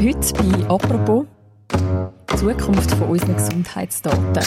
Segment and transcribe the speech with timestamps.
[0.00, 1.26] Heute bei «Apropos»
[2.36, 4.44] Zukunft von unseren Gesundheitsdaten.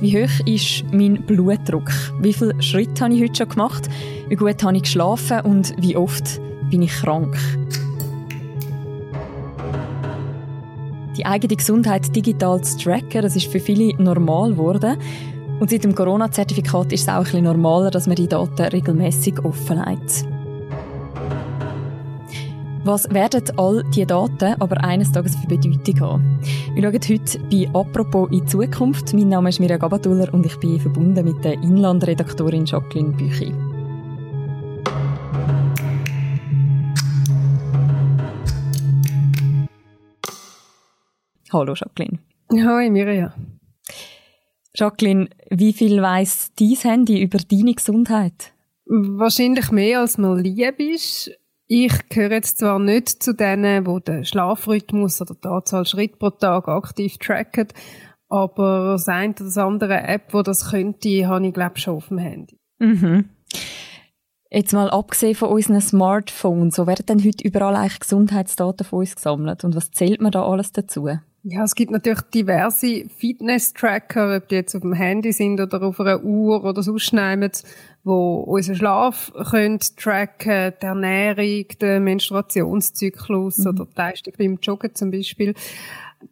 [0.00, 1.92] Wie hoch ist mein Blutdruck?
[2.20, 3.88] Wie viele Schritte habe ich heute schon gemacht?
[4.28, 5.42] Wie gut habe ich geschlafen?
[5.42, 6.40] Und wie oft
[6.70, 7.38] bin ich krank?
[11.16, 14.96] Die eigene Gesundheit digital zu tracken, das ist für viele normal geworden.
[15.60, 20.24] Und seit dem Corona-Zertifikat ist es auch ein normaler, dass man die Daten regelmäßig offenlegt.
[22.82, 26.40] Was werden all diese Daten aber eines Tages für Bedeutung haben?
[26.74, 29.12] Wir schauen heute bei «Apropos in Zukunft».
[29.12, 33.52] Mein Name ist Mirja Gabatuller und ich bin verbunden mit der Inlandredaktorin Jacqueline Büchi.
[41.52, 42.18] Hallo Jacqueline.
[42.50, 43.34] Hallo Mirja.
[44.80, 48.52] Jacqueline, wie viel weiss dein Handy über deine Gesundheit?
[48.86, 51.30] Wahrscheinlich mehr, als mir lieb ist.
[51.66, 56.30] Ich gehöre jetzt zwar nicht zu denen, die den Schlafrhythmus oder die Anzahl Schritte pro
[56.30, 57.68] Tag aktiv tracken,
[58.28, 62.08] aber das eine oder das andere App, wo das könnte, habe ich glaube schon auf
[62.08, 62.58] dem Handy.
[62.78, 63.28] Mhm.
[64.50, 69.14] Jetzt mal abgesehen von unseren Smartphones, so werden denn heute überall eigentlich Gesundheitsdaten von uns
[69.14, 71.08] gesammelt und was zählt man da alles dazu?
[71.42, 75.98] Ja, es gibt natürlich diverse Fitness-Tracker, ob die jetzt auf dem Handy sind oder auf
[75.98, 77.50] einer Uhr oder sonst nehmen,
[78.04, 83.66] wo unseren Schlaf können tracken, die Ernährung, den Menstruationszyklus mhm.
[83.68, 85.54] oder die Leistung beim Joggen zum Beispiel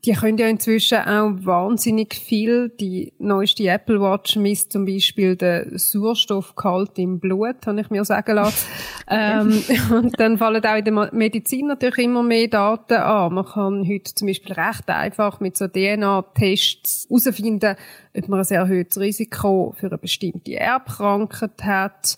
[0.04, 2.68] die können ja inzwischen auch wahnsinnig viel.
[2.68, 8.34] Die neueste Apple Watch misst zum Beispiel den Sauerstoffgehalt im Blut, habe ich mir sagen
[8.36, 8.66] lassen.
[9.08, 13.34] ähm, und dann fallen auch in der Medizin natürlich immer mehr Daten an.
[13.34, 17.76] Man kann heute zum Beispiel recht einfach mit so DNA-Tests herausfinden,
[18.18, 22.16] ob man ein erhöhtes Risiko für eine bestimmte Erbkrankheit hat.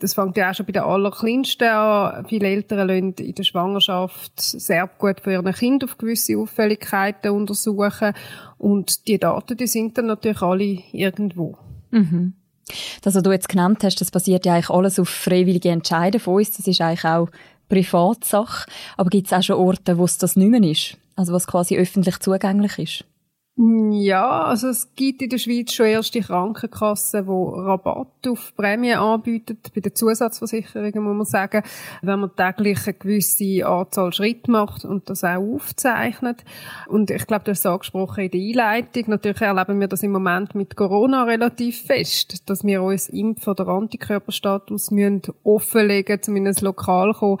[0.00, 2.26] Das fängt ja auch schon bei den Allerkleinsten an.
[2.28, 8.12] Viele Eltern lassen in der Schwangerschaft sehr gut von ihren Kindern auf gewisse Auffälligkeiten untersuchen.
[8.58, 11.56] Und die Daten, die sind dann natürlich alle irgendwo.
[11.90, 12.34] Mhm.
[13.02, 16.34] Das, was du jetzt genannt hast, das basiert ja eigentlich alles auf freiwillige Entscheiden von
[16.34, 16.56] uns.
[16.56, 17.28] Das ist eigentlich auch
[17.68, 18.68] Privatsache.
[18.96, 20.96] Aber gibt es auch schon Orte, wo es das nicht mehr ist?
[21.16, 23.04] Also was quasi öffentlich zugänglich ist?
[23.60, 29.58] Ja, also es gibt in der Schweiz schon erste Krankenkassen, die Rabatt auf Prämien anbieten,
[29.74, 31.64] bei den Zusatzversicherungen muss man sagen,
[32.02, 36.44] wenn man täglich eine gewisse Anzahl Schritte macht und das auch aufzeichnet.
[36.86, 39.04] Und ich glaube, hast es angesprochen in der Einleitung.
[39.08, 43.66] Natürlich erleben wir das im Moment mit Corona relativ fest, dass wir uns Impf- oder
[43.66, 47.38] Antikörperstatus müssen offenlegen, zumindest lokal kommen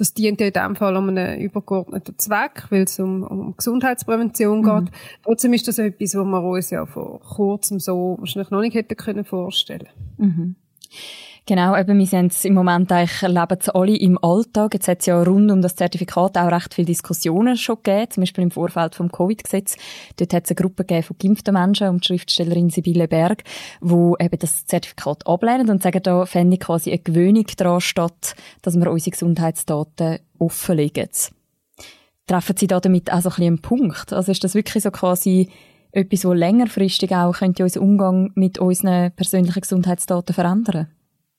[0.00, 4.62] das dient ja in dem Fall um einen übergeordneten Zweck, weil es um, um Gesundheitsprävention
[4.62, 4.84] mhm.
[4.84, 4.94] geht.
[5.22, 8.96] Trotzdem ist das etwas, was wir uns ja vor kurzem so wahrscheinlich noch nicht hätten
[8.96, 9.88] können vorstellen.
[10.16, 10.56] Mhm.
[11.46, 14.74] Genau, eben, wir sind im Moment eigentlich, leben es alle im Alltag.
[14.74, 18.22] Jetzt hat es ja rund um das Zertifikat auch recht viele Diskussionen schon gegeben, zum
[18.22, 19.76] Beispiel im Vorfeld vom Covid-Gesetz.
[20.16, 23.42] Dort hat es eine Gruppe gegeben von geimpften Menschen und die Schriftstellerin Sibylle Berg,
[23.80, 28.36] wo eben das Zertifikat ablehnen und sagen, da fände ich quasi eine Gewöhnung daran statt,
[28.62, 31.08] dass wir unsere Gesundheitsdaten offenlegen.
[32.26, 34.12] Treffen Sie da damit auch so ein bisschen einen Punkt?
[34.12, 35.48] Also ist das wirklich so quasi
[35.90, 40.86] etwas, wo längerfristig auch könnte unseren Umgang mit unseren persönlichen Gesundheitsdaten verändern?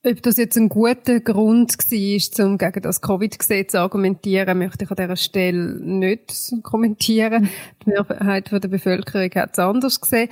[0.04, 4.90] Ob das jetzt ein guter Grund war, um gegen das Covid-Gesetz zu argumentieren, möchte ich
[4.90, 7.50] an dieser Stelle nicht kommentieren.
[7.86, 10.30] Die Mehrheit der Bevölkerung hat es anders gesehen.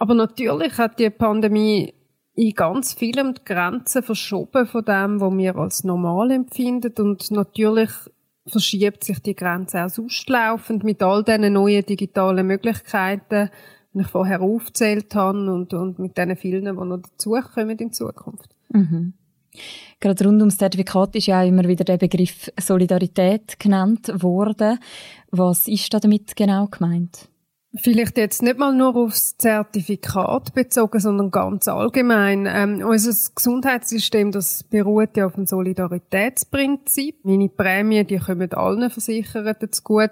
[0.00, 1.94] Aber natürlich hat die Pandemie
[2.34, 6.92] in ganz vielem die Grenzen verschoben von dem, was wir als normal empfinden.
[6.98, 7.90] Und natürlich
[8.44, 13.50] verschiebt sich die Grenze auch sonst laufend mit all diesen neuen digitalen Möglichkeiten,
[13.94, 18.50] die ich vorher aufgezählt habe und, und mit diesen vielen, die noch dazukommen in Zukunft.
[18.72, 19.14] Mhm.
[20.00, 24.78] Gerade rund ums Zertifikat ist ja auch immer wieder der Begriff Solidarität genannt worden.
[25.30, 27.28] Was ist da damit genau gemeint?
[27.74, 32.46] Vielleicht jetzt nicht mal nur aufs Zertifikat bezogen, sondern ganz allgemein.
[32.46, 37.24] Ähm, unser Gesundheitssystem, das beruht ja auf dem Solidaritätsprinzip.
[37.24, 40.10] Meine Prämien, die kommen allen Versicherten zu gut.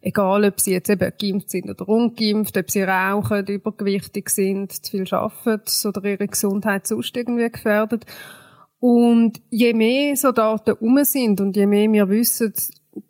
[0.00, 4.90] Egal, ob sie jetzt eben geimpft sind oder ungeimpft, ob sie rauchen, übergewichtig sind, zu
[4.92, 8.06] viel arbeiten oder ihre Gesundheit sonst irgendwie gefährdet.
[8.80, 12.52] Und je mehr so Daten um sind und je mehr wir wissen,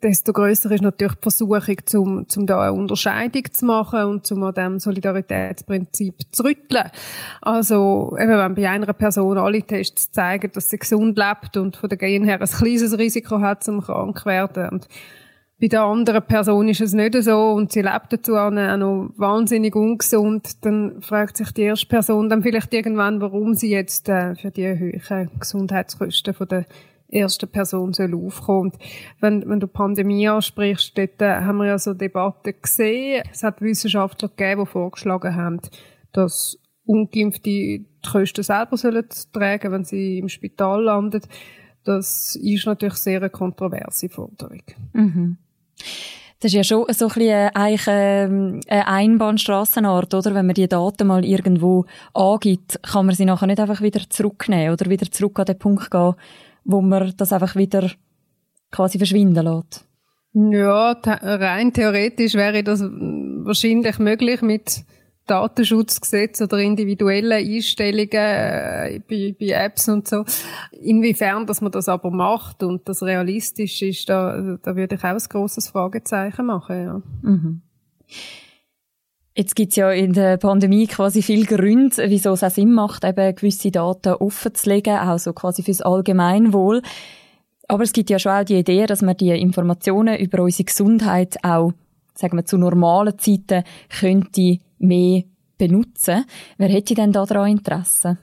[0.01, 4.43] desto größer ist natürlich die Versuchung, zum, zum da eine Unterscheidung zu machen und zum
[4.43, 6.89] an dem Solidaritätsprinzip zu rütteln.
[7.41, 11.89] Also, eben, wenn bei einer Person alle Tests zeigen, dass sie gesund lebt und von
[11.89, 14.69] der Gen her ein kleines Risiko hat, zum krank werden.
[14.69, 14.87] Und
[15.59, 19.75] bei der anderen Person ist es nicht so und sie lebt dazu auch noch wahnsinnig
[19.75, 24.51] ungesund, dann fragt sich die erste Person dann vielleicht irgendwann, warum sie jetzt äh, für
[24.51, 26.65] die hohen Gesundheitskosten von der
[27.11, 28.71] ersten Person soll aufkommen.
[29.19, 33.23] wenn, wenn du Pandemie ansprichst, dort äh, haben wir ja so Debatten gesehen.
[33.31, 35.59] Es hat Wissenschaftler gegeben, die vorgeschlagen haben,
[36.13, 41.21] dass Ungeimpfte die Kosten selber sollen tragen, wenn sie im Spital landen.
[41.83, 44.61] Das ist natürlich sehr eine kontroverse Forderung.
[44.93, 45.37] Mhm.
[46.41, 50.33] Das ist ja schon so ein bisschen eigentlich ähm, eine Einbahnstrassenart, oder?
[50.33, 54.71] Wenn man die Daten mal irgendwo angibt, kann man sie nachher nicht einfach wieder zurücknehmen
[54.71, 56.13] oder wieder zurück an den Punkt gehen,
[56.63, 57.91] wo man das einfach wieder
[58.71, 59.85] quasi verschwinden lässt.
[60.33, 64.85] Ja, rein theoretisch wäre das wahrscheinlich möglich mit
[65.29, 70.25] Datenschutzgesetz oder individuelle Einstellungen äh, bei, bei, Apps und so.
[70.71, 75.09] Inwiefern, dass man das aber macht und das realistisch ist, da, da würde ich auch
[75.09, 77.01] ein grosses Fragezeichen machen, ja.
[77.21, 77.61] Mhm.
[79.35, 83.35] Jetzt gibt's ja in der Pandemie quasi viel Gründe, wieso es auch Sinn macht, eben
[83.35, 86.81] gewisse Daten offen zu legen, auch so quasi fürs Allgemeinwohl.
[87.69, 91.37] Aber es gibt ja schon auch die Idee, dass man die Informationen über unsere Gesundheit
[91.43, 91.71] auch,
[92.15, 95.23] sagen wir, zu normalen Zeiten könnte mehr
[95.57, 96.25] benutzen.
[96.57, 98.17] Wer hätte denn da daran Interesse?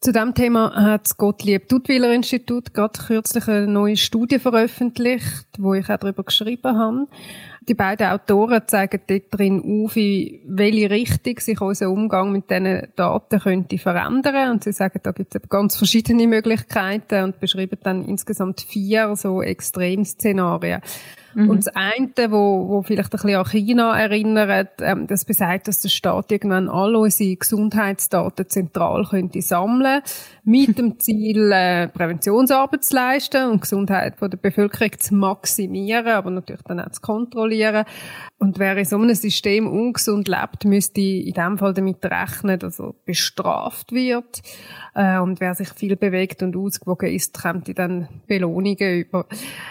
[0.00, 5.74] Zu dem Thema hat das Gottlieb Duttweiler Institut gerade kürzlich eine neue Studie veröffentlicht, wo
[5.74, 7.06] ich auch darüber geschrieben habe.
[7.68, 12.88] Die beiden Autoren zeigen dort drin auf, in welche Richtung sich unser Umgang mit diesen
[12.96, 14.52] Daten könnte verändern.
[14.52, 19.42] Und sie sagen, da gibt es ganz verschiedene Möglichkeiten und beschreiben dann insgesamt vier so
[19.42, 20.80] Extremszenarien.
[21.34, 21.50] Mhm.
[21.50, 25.80] Und das eine, wo, wo vielleicht ein bisschen an China erinnert, ähm, das besagt, dass
[25.80, 30.02] der Staat irgendwann alle unsere Gesundheitsdaten zentral könnte sammeln
[30.44, 36.08] mit dem Ziel, äh, Präventionsarbeit zu leisten und die Gesundheit von der Bevölkerung zu maximieren,
[36.08, 37.49] aber natürlich dann auch zu kontrollieren.
[38.38, 42.80] Und wer in so einem System ungesund lebt, müsste in dem Fall damit rechnen, dass
[42.80, 44.40] er bestraft wird.
[44.94, 49.26] Äh, und wer sich viel bewegt und ausgewogen ist, kommt dann Belohnungen über.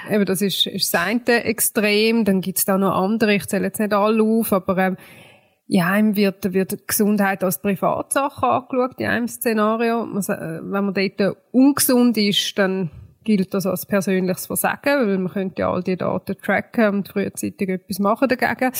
[0.10, 2.26] Eben, das ist, ist das eine Extrem.
[2.26, 3.34] Dann gibt's da noch andere.
[3.34, 4.98] Ich zähle jetzt nicht alle auf, aber ähm,
[5.72, 10.04] ja, ihm wird, wird Gesundheit als Privatsache angeschaut, in einem Szenario.
[10.16, 12.90] Also, wenn man dort ungesund ist, dann
[13.30, 17.70] gilt das als persönliches Versagen, weil man könnte ja all die Daten tracken und frühzeitig
[17.70, 18.72] etwas machen dagegen.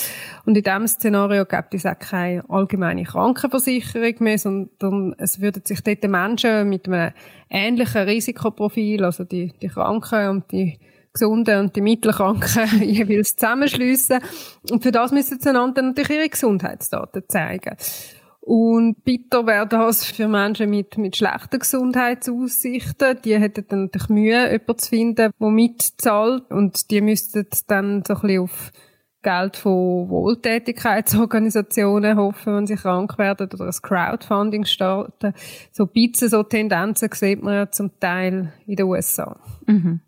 [0.44, 5.82] Und in diesem Szenario gibt es auch keine allgemeine Krankenversicherung mehr, sondern es würden sich
[5.82, 7.12] dort Menschen mit einem
[7.48, 10.80] ähnlichen Risikoprofil, also die, die Kranken und die
[11.12, 14.18] Gesunden und die Mittelkranken jeweils zusammenschliessen.
[14.68, 17.76] Und für das müssen sie einander natürlich ihre Gesundheitsdaten zeigen.
[18.50, 23.18] Und bitter wäre das für Menschen mit, mit schlechten Gesundheitsaussichten.
[23.24, 26.50] Die hätten dann natürlich Mühe, jemanden zu finden, der mitzahlt.
[26.50, 28.72] Und die müssten dann so ein bisschen auf
[29.22, 35.32] Geld von Wohltätigkeitsorganisationen hoffen, wenn sie krank werden oder das Crowdfunding starten.
[35.70, 39.38] So ein bisschen so Tendenzen sieht man ja zum Teil in den USA.
[39.66, 40.00] Mhm.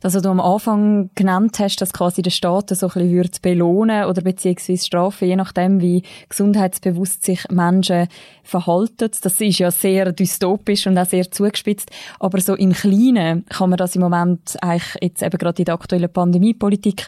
[0.00, 3.38] Das, was du am Anfang genannt hast, dass quasi der Staat so ein bisschen würde
[3.42, 8.08] belohnen oder beziehungsweise strafen, je nachdem, wie gesundheitsbewusst sich Menschen
[8.42, 9.10] verhalten.
[9.22, 11.90] Das ist ja sehr dystopisch und auch sehr zugespitzt.
[12.20, 15.74] Aber so im Kleinen kann man das im Moment eigentlich jetzt eben gerade in der
[15.74, 17.06] aktuellen Pandemiepolitik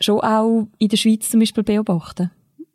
[0.00, 2.30] schon auch in der Schweiz zum Beispiel beobachten.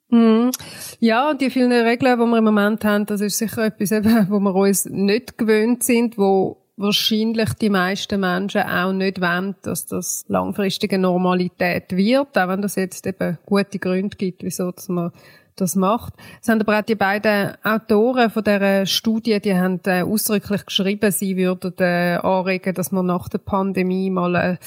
[0.09, 0.51] Mhm.
[0.99, 4.39] Ja, die vielen Regeln, die wir im Moment haben, das ist sicher etwas, eben, wo
[4.39, 10.25] wir uns nicht gewöhnt sind, wo wahrscheinlich die meisten Menschen auch nicht wollen, dass das
[10.27, 15.11] langfristige Normalität wird, auch wenn das jetzt eben gute Gründe gibt, wieso dass man
[15.55, 16.13] das macht.
[16.41, 21.11] Es haben aber auch die beiden Autoren von dieser Studie, die haben äh, ausdrücklich geschrieben,
[21.11, 24.59] sie würden äh, anregen, dass man nach der Pandemie mal eine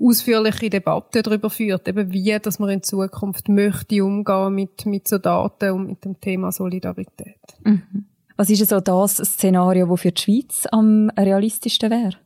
[0.00, 5.18] ausführliche Debatte darüber führt, eben wie, dass man in Zukunft möchte umgehen mit, mit so
[5.18, 7.38] Daten und mit dem Thema Solidarität.
[7.64, 8.06] Mhm.
[8.42, 12.16] Was ist so das Szenario, das für die Schweiz am realistischsten wäre?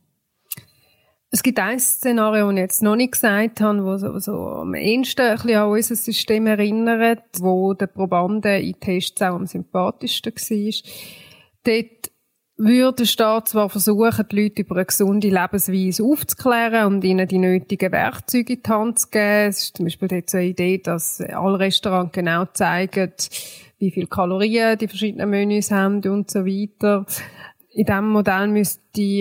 [1.30, 4.72] Es gibt ein Szenario, das ich jetzt noch nicht gesagt habe, das so, so am
[4.72, 10.72] ehesten an unser System erinnert, wo der Probanden in Tests auch am sympathischsten war.
[11.64, 12.10] Dort
[12.56, 17.36] würde der Staat zwar versuchen, die Leute über eine gesunde Lebensweise aufzuklären und ihnen die
[17.36, 19.50] nötigen Werkzeuge in die Hand zu geben.
[19.50, 23.12] Es ist zum Beispiel dort so eine Idee, dass alle Restaurants genau zeigen,
[23.78, 27.06] wie viel Kalorien die verschiedenen Menüs haben und so weiter.
[27.70, 28.80] In diesem Modell müsste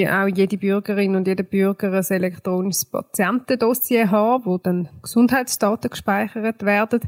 [0.10, 7.02] auch jede Bürgerin und jeder Bürger ein elektronisches Patientendossier haben, wo dann Gesundheitsdaten gespeichert werden.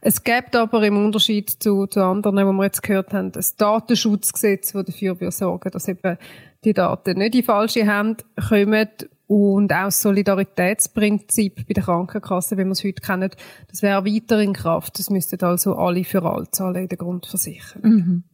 [0.00, 4.72] Es gibt aber im Unterschied zu, zu anderen, wo wir jetzt gehört haben, das Datenschutzgesetz,
[4.72, 6.16] das dafür sorgen dass eben
[6.64, 8.88] die Daten nicht in falsche Hände kommen
[9.28, 13.30] und auch das Solidaritätsprinzip bei der Krankenkasse, wie wir es heute kennen,
[13.68, 14.98] das wäre weiter in Kraft.
[14.98, 17.82] Das müssten also alle für alle zahlen in der Grundversicherung.
[17.82, 18.24] Mhm.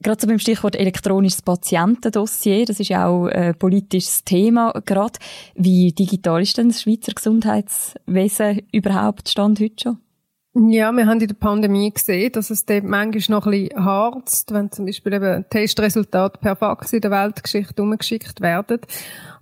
[0.00, 5.18] Gerade so beim Stichwort elektronisches Patientendossier, das ist ja auch ein politisches Thema gerade.
[5.56, 9.98] Wie digital ist denn das Schweizer Gesundheitswesen überhaupt Stand heute schon?
[10.54, 14.52] Ja, wir haben in der Pandemie gesehen, dass es dort manchmal noch ein bisschen harzt,
[14.52, 18.80] wenn zum Beispiel eben Testresultate per Fax in der Weltgeschichte umgeschickt werden.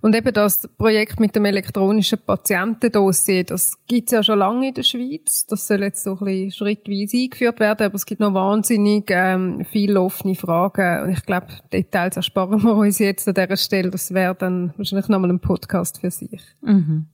[0.01, 4.83] Und eben das Projekt mit dem elektronischen Patientendossier, das gibt's ja schon lange in der
[4.83, 5.45] Schweiz.
[5.47, 9.65] Das soll jetzt so ein bisschen schrittweise eingeführt werden, aber es gibt noch wahnsinnig ähm,
[9.65, 11.03] viele offene Fragen.
[11.03, 13.89] Und ich glaube, Details ersparen wir uns jetzt an dieser Stelle.
[13.89, 16.41] Das wäre dann wahrscheinlich nochmal ein Podcast für sich.
[16.61, 17.07] Mhm.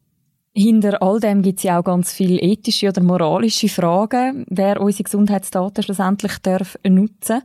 [0.56, 5.06] Hinter all dem gibt es ja auch ganz viele ethische oder moralische Fragen, wer unsere
[5.06, 7.42] Gesundheitsdaten schlussendlich darf nutzen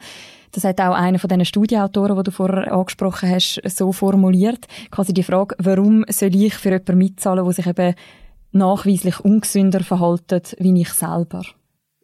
[0.53, 4.67] Das hat auch einer von diesen Studienautoren, die du vorher angesprochen hast, so formuliert.
[4.91, 7.95] Quasi die Frage, warum soll ich für jemanden mitzahlen, der sich eben
[8.53, 11.43] nachweislich ungesünder verhaltet wie ich selber?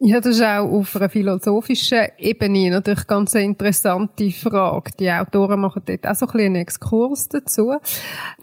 [0.07, 4.91] Ja, das ist auch auf einer philosophischen Ebene natürlich ganz eine interessante Frage.
[4.99, 7.73] Die Autoren machen dort auch so ein bisschen einen Exkurs dazu.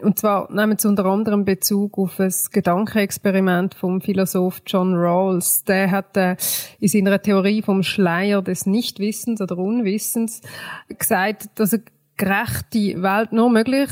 [0.01, 5.63] Und zwar nehmen sie unter anderem Bezug auf ein Gedankenexperiment vom Philosoph John Rawls.
[5.63, 6.35] Der hat äh,
[6.81, 10.41] in seiner Theorie vom Schleier des Nichtwissens oder Unwissens
[10.89, 11.83] gesagt, dass eine
[12.17, 13.89] gerechte Welt nur möglich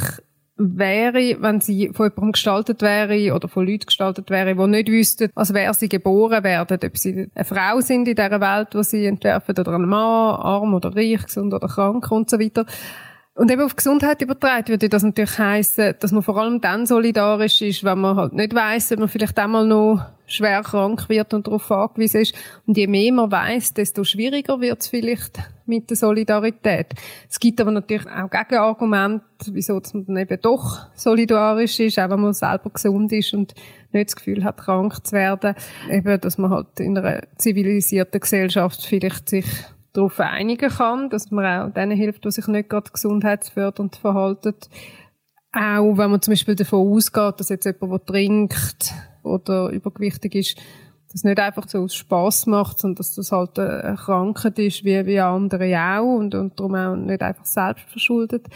[0.77, 5.29] wäre, wenn sie von jemandem gestaltet wäre oder von Leuten gestaltet wäre, die nicht wüssten,
[5.35, 9.05] als wer sie geboren werden, ob sie eine Frau sind in dieser Welt, wo sie
[9.05, 12.65] entwerfen, oder ein Mann, arm oder reich, gesund oder krank und so weiter.
[13.33, 17.61] Und eben auf Gesundheit übertragen würde das natürlich heißen, dass man vor allem dann solidarisch
[17.61, 21.47] ist, wenn man halt nicht weiss, ob man vielleicht einmal noch schwer krank wird und
[21.47, 22.35] darauf angewiesen ist.
[22.67, 25.39] Und je mehr man weiss, desto schwieriger wird es vielleicht
[25.71, 26.93] mit der Solidarität.
[27.29, 32.19] Es gibt aber natürlich auch Gegenargumente, wieso man dann eben doch solidarisch ist, auch wenn
[32.19, 33.53] man selber gesund ist und
[33.93, 35.55] nicht das Gefühl hat, krank zu werden.
[35.89, 39.45] Eben, dass man halt in einer zivilisierten Gesellschaft vielleicht sich
[39.93, 44.55] darauf einigen kann, dass man auch denen hilft, die sich nicht gerade gesundheitsfördernd verhalten.
[45.53, 50.57] Auch wenn man zum Beispiel davon ausgeht, dass jetzt jemand, der trinkt oder übergewichtig ist,
[51.11, 55.05] das nicht einfach so aus Spass macht, sondern dass das halt eine Krankheit ist, wie,
[55.05, 58.47] wie andere auch und, und darum auch nicht einfach selbst verschuldet.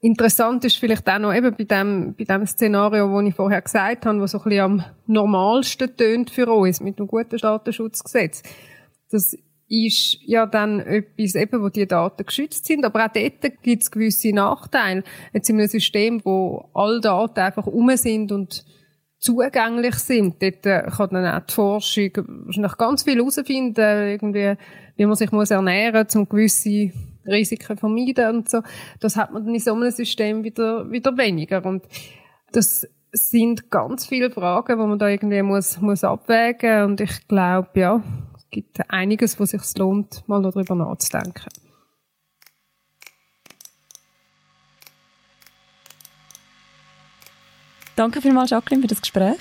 [0.00, 4.06] Interessant ist vielleicht auch noch eben bei dem, bei dem Szenario, wo ich vorher gesagt
[4.06, 8.42] habe, was so ein bisschen am normalsten tönt für uns mit einem guten Datenschutzgesetz.
[9.10, 9.36] Das
[9.68, 12.84] ist ja dann etwas eben, wo die Daten geschützt sind.
[12.84, 15.02] Aber auch dort gibt es gewisse Nachteile.
[15.32, 18.64] Jetzt in einem System, wo alle Daten einfach um sind und
[19.18, 24.54] zugänglich sind, dort äh, kann dann auch die Forschung wahrscheinlich ganz viel herausfinden, irgendwie,
[24.96, 26.92] wie man sich muss ernähren muss, um gewisse
[27.26, 28.62] Risiken vermeiden und so.
[29.00, 31.64] Das hat man dann in so einem System wieder, wieder weniger.
[31.64, 31.84] Und
[32.52, 36.84] das sind ganz viele Fragen, wo man da irgendwie muss, muss abwägen.
[36.84, 38.02] Und ich glaube, ja,
[38.50, 41.48] gibt einiges, wo es sich lohnt, mal darüber nachzudenken.
[47.98, 49.40] Danke vielmals, Jacqueline, für das Gespräch.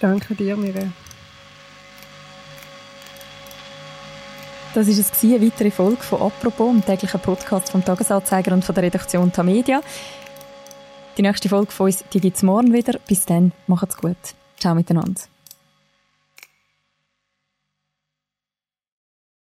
[0.00, 0.92] Danke dir, Miriam.
[4.74, 8.74] Das war es, eine weitere Folge von «Apropos», dem täglichen Podcast vom Tagesanzeiger und von
[8.74, 9.80] der Redaktion Tamedia.
[11.16, 12.98] Die nächste Folge von uns gibt es morgen wieder.
[13.06, 14.16] Bis dann, macht's gut.
[14.58, 15.20] Ciao miteinander.